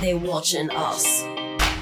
[0.00, 1.22] They're watching us.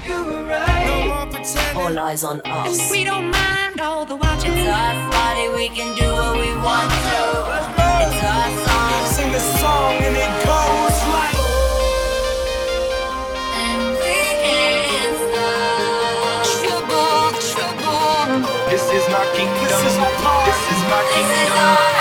[0.07, 0.85] Right.
[0.85, 2.91] No all eyes on us.
[2.91, 4.51] We don't mind all the watching.
[4.53, 7.21] It's our body, we can do what we want to.
[8.03, 9.05] It's our song.
[9.13, 11.35] Sing the song and it goes like.
[13.65, 15.17] And we can't.
[16.45, 18.45] Trouble, trouble.
[18.69, 19.65] This is my kingdom.
[19.65, 20.45] This is my part.
[20.45, 22.00] This is my kingdom.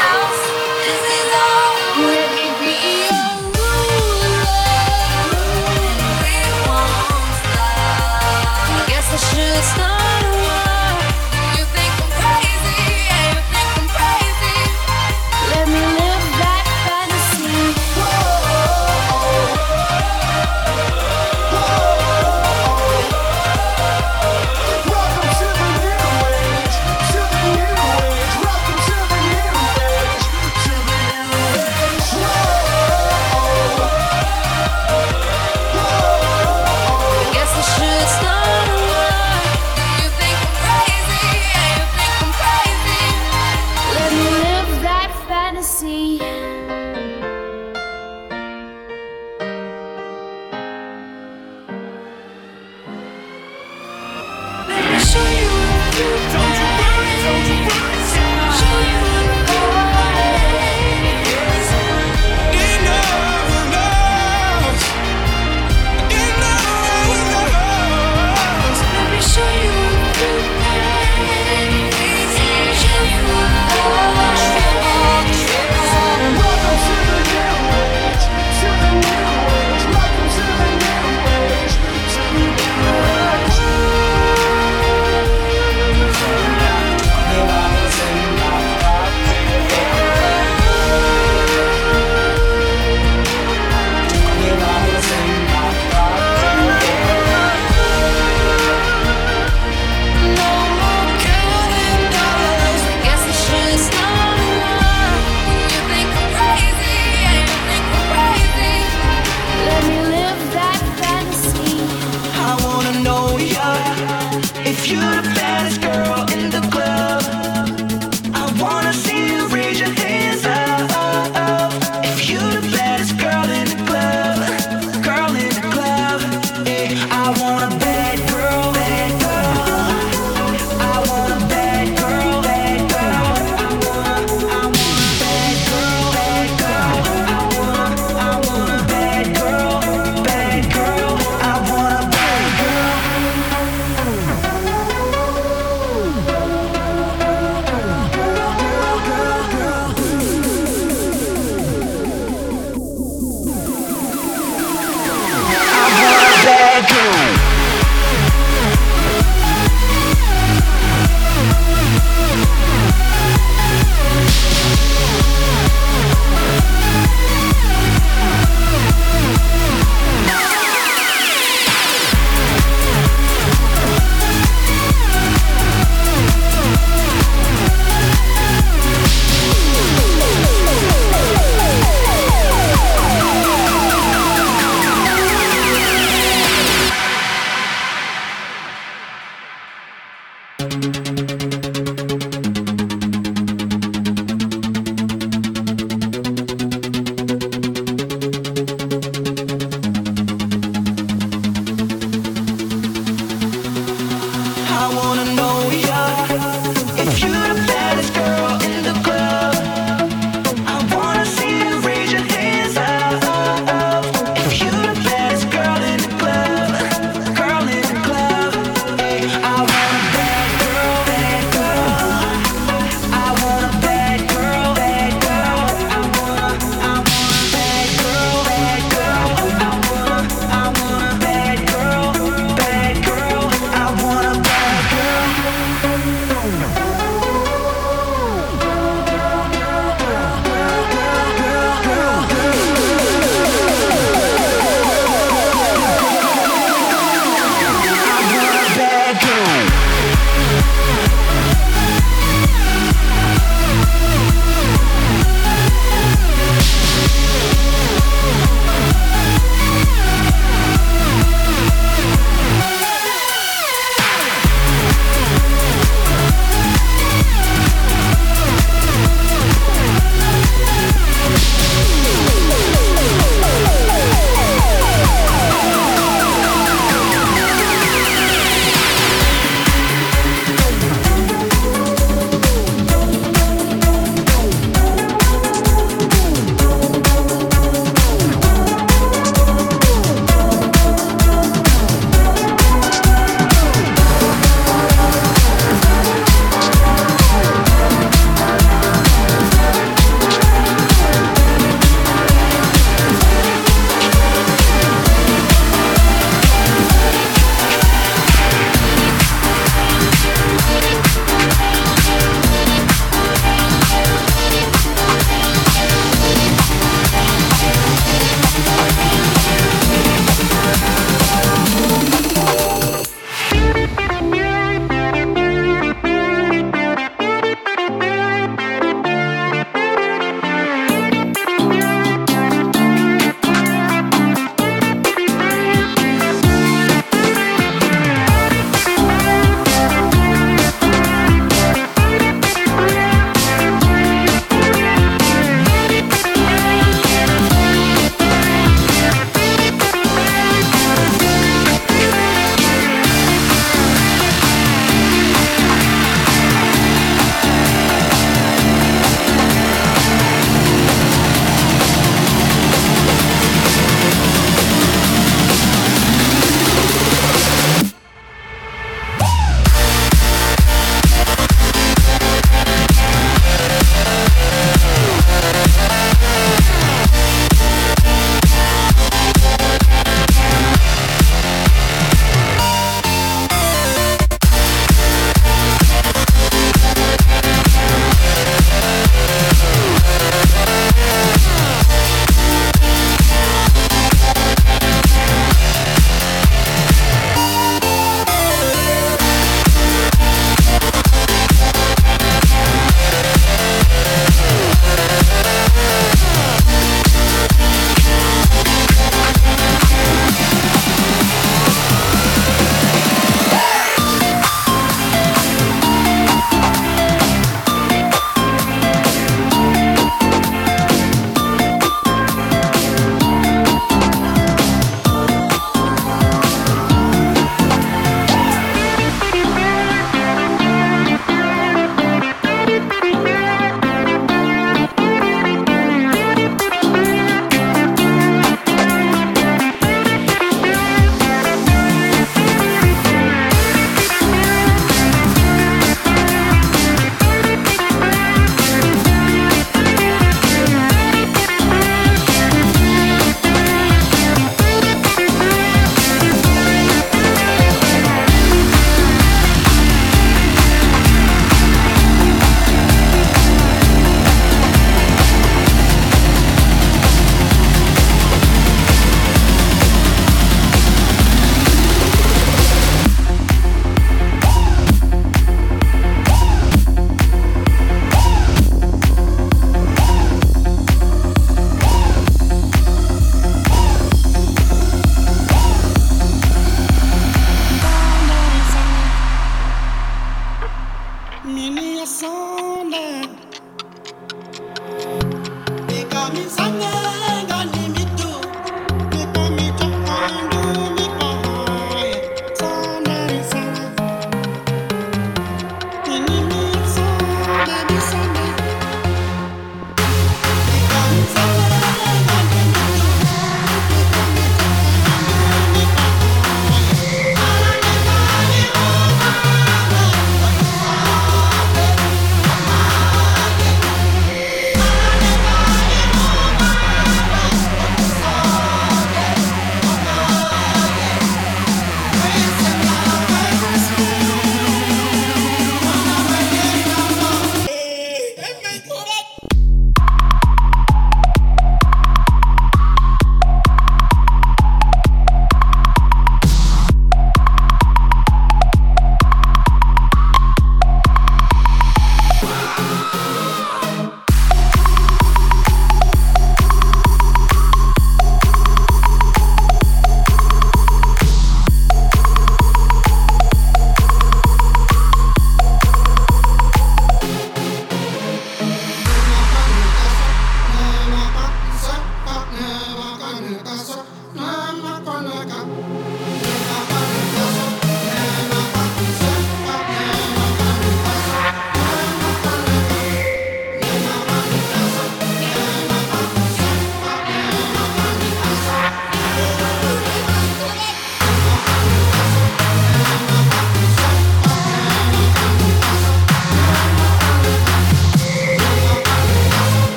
[204.82, 207.02] I wanna know you.
[207.02, 207.79] If you'd have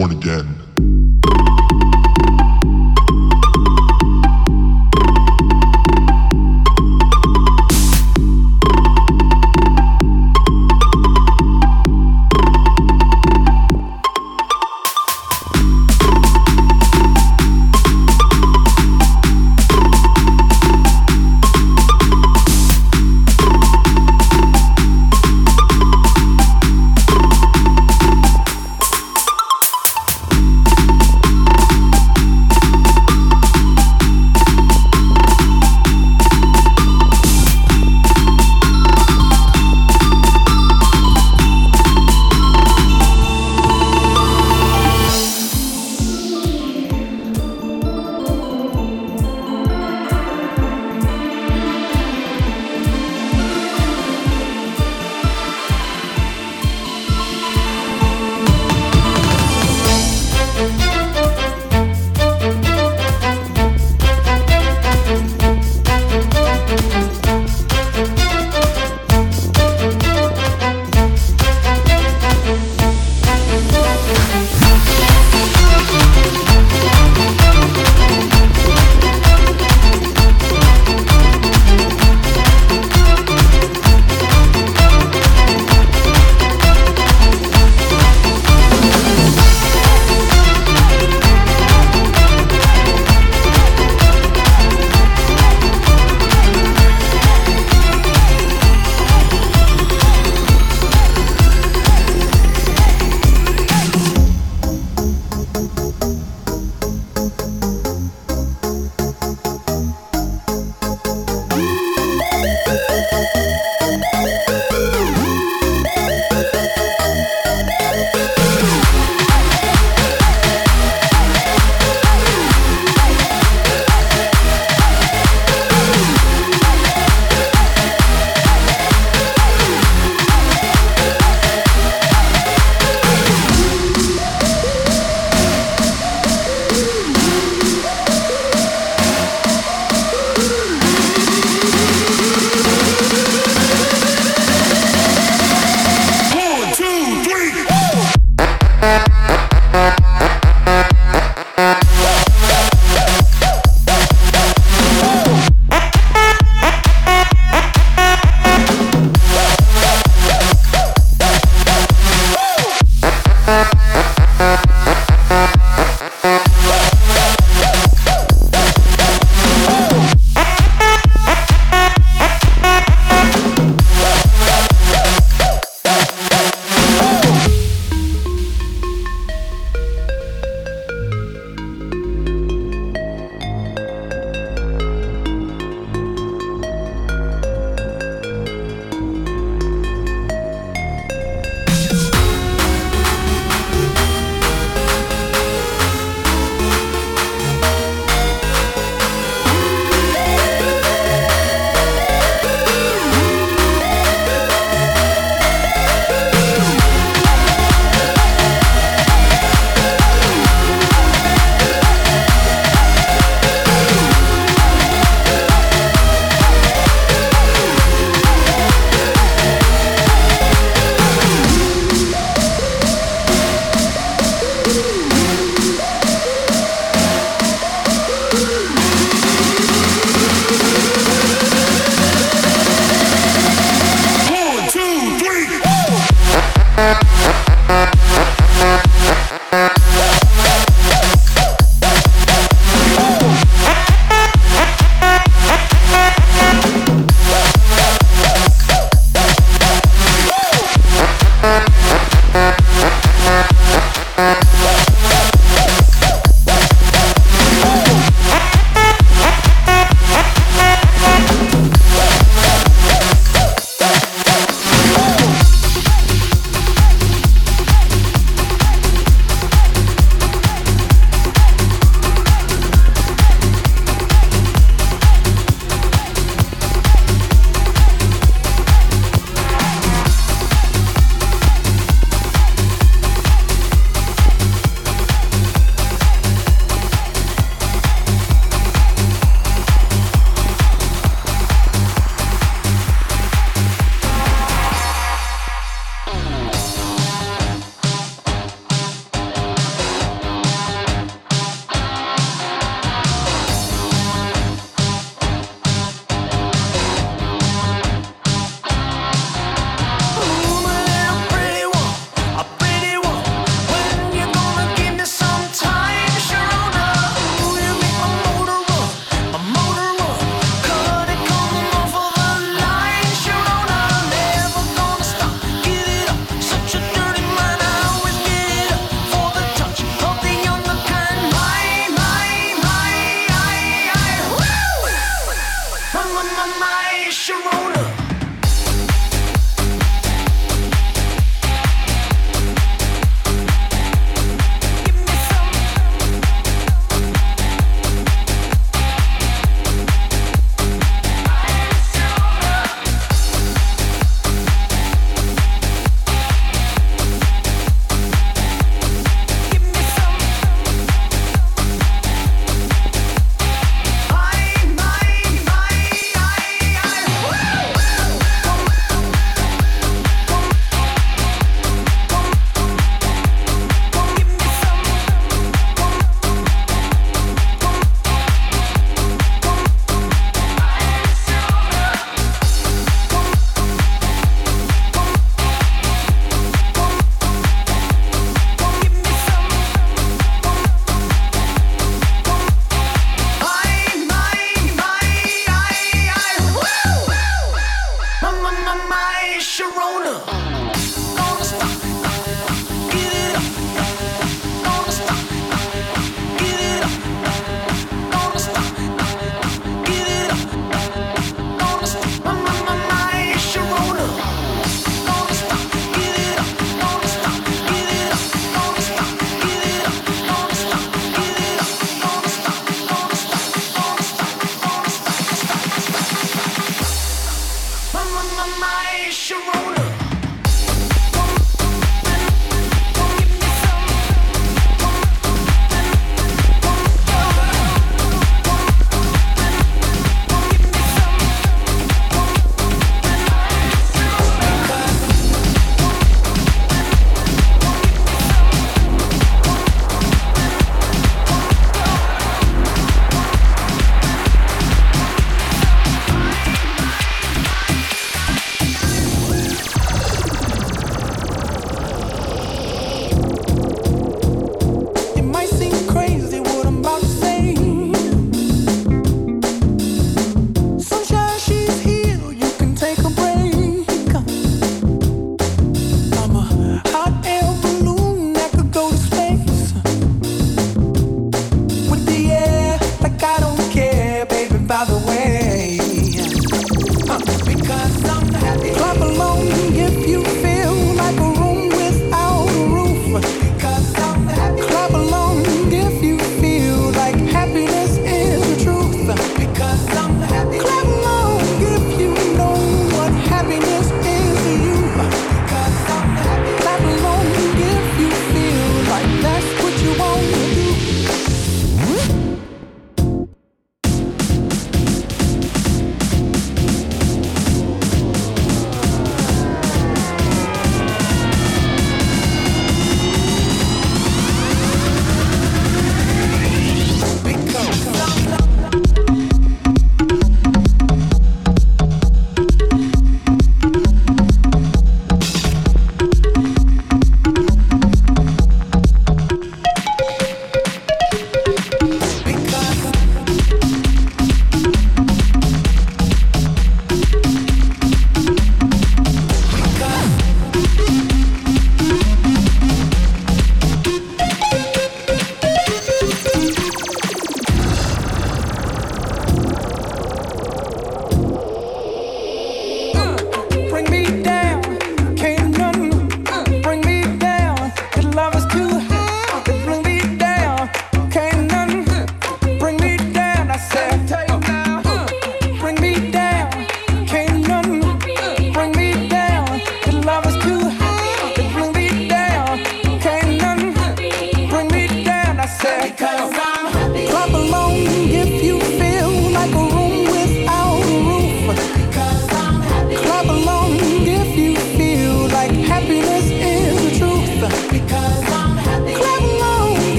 [0.00, 0.69] born again.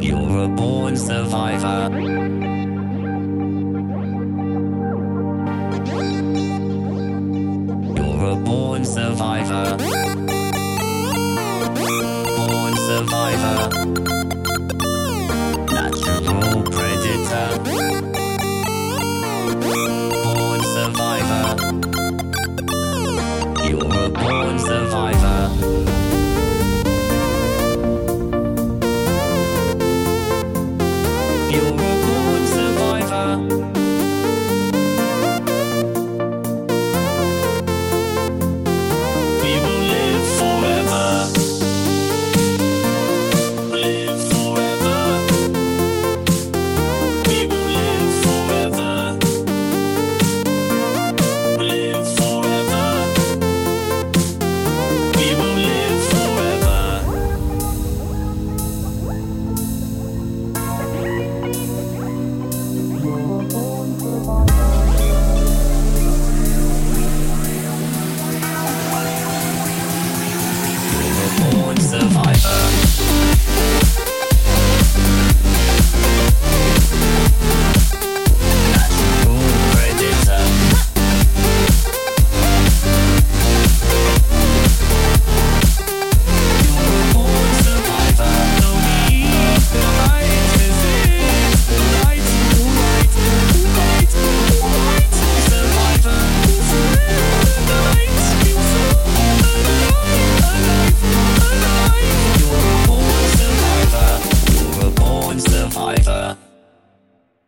[0.00, 2.39] You're a born survivor.